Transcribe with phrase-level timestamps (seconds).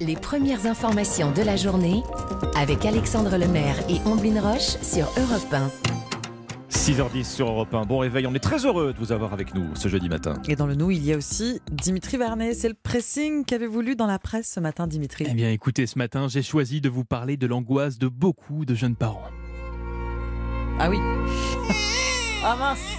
[0.00, 2.02] Les premières informations de la journée
[2.56, 5.70] avec Alexandre Lemaire et Omblin Roche sur Europe 1.
[6.70, 7.84] 6h10 sur Europe 1.
[7.84, 10.40] Bon réveil, on est très heureux de vous avoir avec nous ce jeudi matin.
[10.48, 12.54] Et dans le nous, il y a aussi Dimitri Vernet.
[12.54, 15.26] C'est le pressing qu'avez-vous lu dans la presse ce matin, Dimitri?
[15.28, 18.74] Eh bien, écoutez, ce matin, j'ai choisi de vous parler de l'angoisse de beaucoup de
[18.74, 19.28] jeunes parents.
[20.78, 20.98] Ah oui
[22.42, 22.96] Ah mince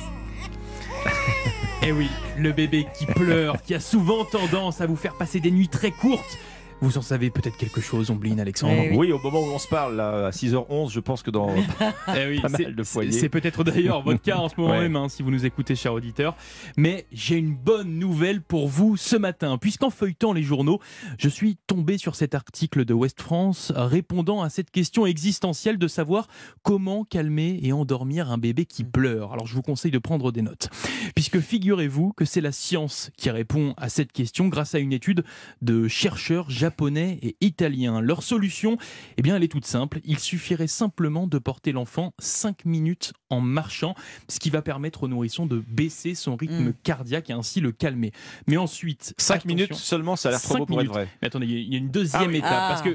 [1.81, 5.49] Eh oui, le bébé qui pleure, qui a souvent tendance à vous faire passer des
[5.49, 6.37] nuits très courtes.
[6.81, 9.11] Vous en savez peut-être quelque chose, Ombline, Alexandre Eh oui.
[9.11, 11.47] au moment où on se parle, là, à 6h11, je pense que dans.
[12.17, 13.11] Eh oui, Pas mal de foyers.
[13.11, 14.81] C'est peut-être d'ailleurs votre cas en ce moment Ouais.
[14.81, 16.35] même, hein, si vous nous écoutez, cher auditeur.
[16.77, 20.79] Mais j'ai une bonne nouvelle pour vous ce matin, puisqu'en feuilletant les journaux,
[21.19, 25.87] je suis tombé sur cet article de West France répondant à cette question existentielle de
[25.87, 26.27] savoir
[26.63, 29.33] comment calmer et endormir un bébé qui pleure.
[29.33, 30.69] Alors je vous conseille de prendre des notes,
[31.15, 35.23] puisque figurez-vous que c'est la science qui répond à cette question grâce à une étude
[35.61, 38.01] de chercheurs japonais et italiens.
[38.01, 38.77] Leur solution,
[39.17, 39.99] eh bien, elle est toute simple.
[40.05, 43.95] Il suffirait simplement de porter l'enfant 5 minutes en marchant,
[44.27, 46.73] ce qui va permettre au nourrisson de baisser son rythme Mm.
[46.83, 48.11] cardiaque et ainsi le calmer.
[48.47, 49.47] Mais ensuite, 5 attention.
[49.55, 50.93] minutes seulement, ça a l'air trop beau pour être minutes.
[50.93, 51.07] vrai.
[51.21, 52.37] Mais attendez, il y a- il y a une deuxième Ah oui.
[52.37, 52.49] étape.
[52.51, 52.67] Ah.
[52.69, 52.89] parce que,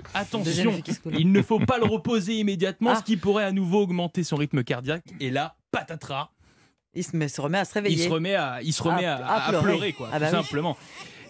[0.44, 2.96] Deuxième attention, il ne faut pas le reposer immédiatement, Ah.
[2.96, 5.04] ce qui pourrait à nouveau augmenter son rythme cardiaque.
[5.20, 6.30] Et là, patatras,
[6.94, 8.04] Il se, met- se remet à se il réveiller.
[8.04, 9.64] se remet à, il se remet À- à, à à pleurer.
[9.64, 10.42] pleurer, quoi, Ah bah tout oui.
[10.42, 10.76] simplement.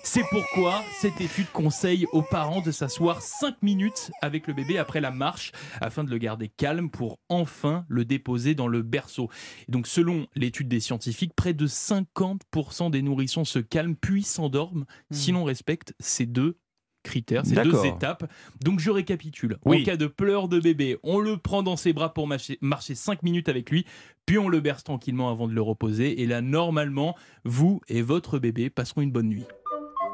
[0.06, 5.00] C'est pourquoi cette étude conseille aux parents de s'asseoir 5 minutes avec le bébé après
[5.00, 9.28] la marche afin de le garder calme pour enfin le déposer dans le berceau.
[9.68, 14.84] Et donc selon l'étude des scientifiques, près de 50% des nourrissons se calment puis s'endorment
[15.10, 16.56] si l'on respecte ces deux
[17.02, 18.30] critères, ces deux étapes.
[18.64, 19.58] Donc je récapitule.
[19.64, 19.82] Oui.
[19.82, 22.94] En cas de pleurs de bébé, on le prend dans ses bras pour marcher, marcher
[22.94, 23.84] 5 minutes avec lui,
[24.24, 26.22] puis on le berce tranquillement avant de le reposer.
[26.22, 29.44] Et là, normalement, vous et votre bébé passeront une bonne nuit.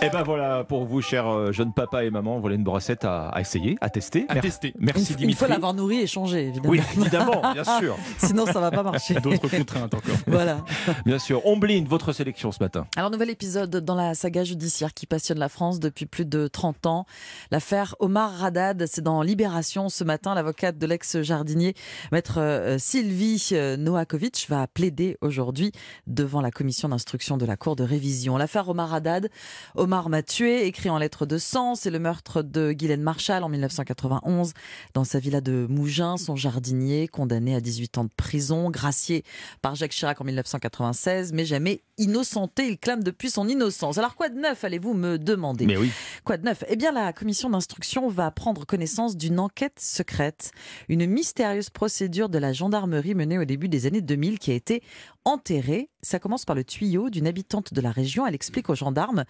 [0.00, 3.28] Et ben voilà pour vous, chers euh, jeunes papas et mamans, voilà une recette à,
[3.30, 4.26] à essayer, à tester.
[4.28, 4.72] À Mer- tester.
[4.78, 5.44] Merci il, faut- il Dimitri.
[5.44, 6.68] faut l'avoir nourri et changé, évidemment.
[6.70, 7.96] Oui, évidemment, bien sûr.
[8.18, 9.14] Sinon, ça va pas marcher.
[9.20, 10.14] D'autres contraintes encore.
[10.28, 10.58] Voilà.
[11.04, 11.44] Bien sûr.
[11.46, 12.86] Ombline, votre sélection ce matin.
[12.96, 16.86] Alors, nouvel épisode dans la saga judiciaire qui passionne la France depuis plus de 30
[16.86, 17.04] ans.
[17.50, 20.34] L'affaire Omar Radad, c'est dans Libération ce matin.
[20.34, 21.74] L'avocate de l'ex-jardinier,
[22.12, 25.72] maître euh, Sylvie euh, Noakovic, va plaider aujourd'hui
[26.06, 28.36] devant la commission d'instruction de la Cour de révision.
[28.36, 29.28] L'affaire Omar Haddad,
[29.74, 33.48] Omar m'a tué, écrit en lettres de sang, c'est le meurtre de Guylaine Marshall en
[33.48, 34.52] 1991
[34.94, 39.24] dans sa villa de Mougins, son jardinier, condamné à 18 ans de prison, gracié
[39.62, 42.68] par Jacques Chirac en 1996, mais jamais innocenté.
[42.68, 43.98] Il clame depuis son innocence.
[43.98, 45.66] Alors quoi de neuf, allez-vous me demander?
[45.66, 45.90] Mais oui.
[46.24, 46.64] Quoi de neuf?
[46.68, 50.52] Eh bien, la commission d'instruction va prendre connaissance d'une enquête secrète,
[50.88, 54.82] une mystérieuse procédure de la gendarmerie menée au début des années 2000 qui a été
[55.28, 55.90] enterrée.
[56.02, 58.26] Ça commence par le tuyau d'une habitante de la région.
[58.26, 59.24] Elle explique aux gendarmes,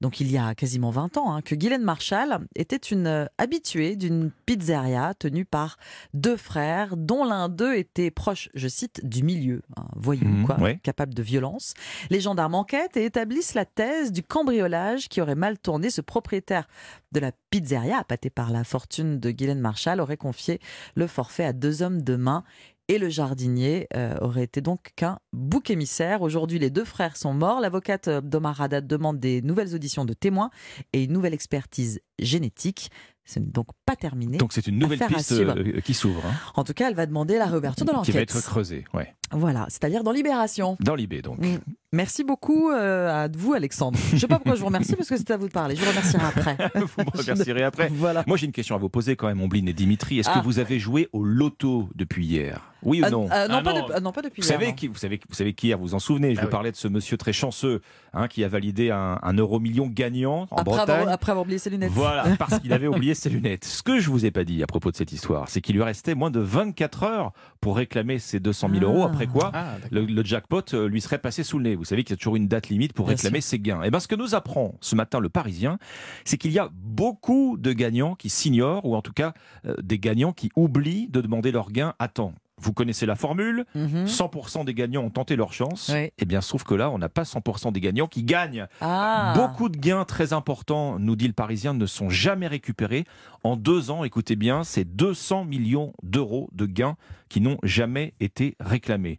[0.00, 3.96] donc il y a quasiment 20 ans, hein, que Guylaine Marshall était une euh, habituée
[3.96, 5.76] d'une pizzeria tenue par
[6.14, 10.60] deux frères, dont l'un d'eux était proche, je cite, du milieu, un voyou, Mhm, quoi,
[10.60, 10.78] ouais.
[10.82, 11.74] capable de violence.
[12.10, 15.90] Les gendarmes enquêtent et établissent la thèse du cambriolage qui aurait mal tourné.
[15.90, 16.68] Ce propriétaire
[17.10, 20.60] de la pizzeria, appâté par la fortune de Guylaine Marshall, aurait confié
[20.94, 22.44] le forfait à deux hommes de main.
[22.92, 26.20] Et le jardinier euh, aurait été donc qu'un bouc émissaire.
[26.20, 27.58] Aujourd'hui, les deux frères sont morts.
[27.58, 30.50] L'avocate euh, d'Omar Haddad demande des nouvelles auditions de témoins
[30.92, 32.90] et une nouvelle expertise génétique.
[33.24, 34.36] Ce n'est donc pas terminé.
[34.36, 37.38] Donc c'est une nouvelle piste euh, qui s'ouvre, hein, En tout cas, elle va demander
[37.38, 38.36] la réouverture de qui va l'enquête.
[38.36, 38.84] être creusée.
[38.92, 39.14] Ouais.
[39.32, 40.76] Voilà, c'est-à-dire dans Libération.
[40.80, 41.38] Dans l'IB donc.
[41.38, 41.58] Mm.
[41.94, 43.98] Merci beaucoup euh, à vous, Alexandre.
[44.08, 45.76] Je ne sais pas pourquoi je vous remercie, parce que c'est à vous de parler.
[45.76, 46.56] Je vous remercierai après.
[46.74, 47.88] vous me remercierez après.
[47.92, 48.24] Voilà.
[48.26, 50.18] Moi j'ai une question à vous poser quand même, Ombline et Dimitri.
[50.18, 50.38] Est-ce Ah.
[50.38, 52.62] que vous avez joué au loto depuis hier?
[52.82, 53.28] Oui ou Ah, non?
[53.30, 53.86] ah, non, Ah pas non.
[53.88, 55.88] de- ah, non, pas depuis Vous hier, savez, qui, vous, savez, vous savez qu'hier, vous
[55.88, 56.50] vous en souvenez, je Ah vous oui.
[56.50, 57.80] parlais de ce monsieur très chanceux
[58.14, 60.96] hein, qui a validé un, un euro million gagnant en après, Bretagne.
[61.00, 61.92] avoir, après avoir oublié ses lunettes.
[61.92, 63.64] Voilà, parce qu'il avait oublié ses lunettes.
[63.66, 65.82] Ce que je vous ai pas dit à propos de cette histoire, c'est qu'il lui
[65.82, 69.12] restait moins de 24 heures pour réclamer ses 200 000 euros, Ah.
[69.22, 71.76] Après quoi Ah, le, le jackpot euh, lui serait passé sous le nez.
[71.76, 73.82] Vous savez qu'il y a toujours une date limite pour réclamer ses gains.
[73.82, 75.78] Et bien, ce que nous apprend ce matin le Parisien,
[76.24, 79.34] c'est qu'il y a beaucoup de gagnants qui s'ignorent, ou en tout cas
[79.66, 82.34] euh, des gagnants qui oublient de demander leurs gains à temps.
[82.62, 84.06] Vous connaissez la formule Mhm.
[84.06, 85.90] 100% des gagnants ont tenté leur chance.
[85.92, 86.10] Oui.
[86.18, 88.66] Eh bien, sauf que là, on n'a pas 100% des gagnants qui gagnent.
[88.80, 89.34] Ah.
[89.36, 93.04] Beaucoup de gains très importants, nous dit le Parisien, ne sont jamais récupérés.
[93.44, 96.96] En deux ans, écoutez bien, c'est 200 millions d'euros de gains
[97.28, 99.18] qui n'ont jamais été réclamés.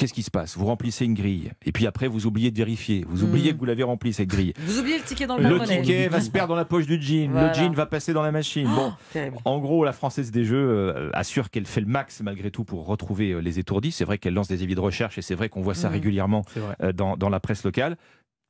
[0.00, 0.56] Qu'est-ce qui se passe?
[0.56, 3.04] Vous remplissez une grille, et puis après, vous oubliez de vérifier.
[3.06, 3.54] Vous oubliez Mhm.
[3.54, 4.54] que vous l'avez rempli, cette grille.
[4.58, 6.98] Vous oubliez le ticket dans le Le ticket va se perdre dans la poche du
[6.98, 7.48] jean, Voilà.
[7.48, 8.66] le jean va passer dans la machine.
[8.74, 9.36] Bon, Terrible.
[9.44, 12.86] en gros, la Française des Jeux euh, assure qu'elle fait le max malgré tout pour
[12.86, 13.92] retrouver euh, les étourdis.
[13.92, 15.94] C'est vrai qu'elle lance des avis de recherche et c'est vrai qu'on voit ça Mhm.
[15.96, 16.44] régulièrement
[16.82, 17.98] euh, dans, dans la presse locale.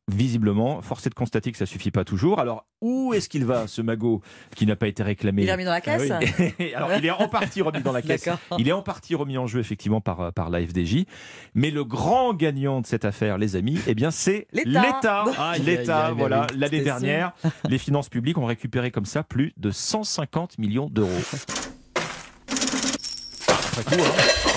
[0.09, 2.41] Visiblement, force est de constater que ça suffit pas toujours.
[2.41, 4.23] Alors, où est-ce qu'il va, ce magot
[4.57, 6.11] qui n'a pas été réclamé Il a mis dans la caisse
[6.75, 8.29] Alors, il est en partie remis dans la caisse.
[8.59, 11.05] Il est en partie remis en jeu, effectivement, par, par la FDJ.
[11.55, 15.25] Mais le grand gagnant de cette affaire, les amis, eh bien, c'est L'État.
[15.65, 16.13] l'État.
[16.13, 16.47] Voilà.
[16.57, 17.33] L'année dernière,
[17.69, 21.11] les finances publiques ont récupéré comme ça plus de 150 millions d'euros.
[23.49, 24.50] Après tout, hein,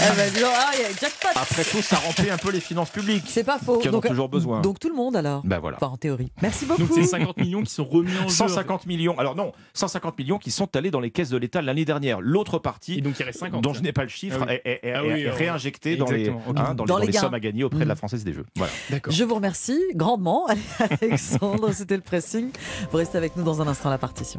[0.00, 2.90] Ah bah, ah, il y a jackpot après tout, ça remplit un peu les finances
[2.90, 3.24] publiques.
[3.26, 3.78] C'est pas faux.
[3.78, 4.60] Qui en ont toujours besoin.
[4.60, 5.76] donc tout le monde alors Ben voilà.
[5.80, 6.30] Enfin, en théorie.
[6.42, 6.82] Merci beaucoup.
[6.82, 8.34] Donc c'est 50 millions qui sont remis en jeu.
[8.34, 9.18] 150 millions.
[9.18, 12.20] Alors non, 150 millions qui sont allés dans les caisses de l'État l'année dernière.
[12.20, 13.62] L'autre Et partie, donc il reste 50.
[13.62, 14.54] dont je n'ai pas le chiffre, Ah oui.
[14.64, 17.34] est, est- est- Ah oui, est réinjectée dans les, hein, dans les- Dans les sommes
[17.34, 17.98] à gagner auprès de la Mhm.
[17.98, 18.46] Française des Jeux.
[18.56, 18.72] Voilà.
[18.90, 19.12] D'accord.
[19.12, 20.46] Je vous remercie grandement,
[21.00, 21.72] Alexandre.
[21.72, 22.50] C'était le pressing.
[22.90, 24.36] Vous restez avec nous dans un instant, la partition.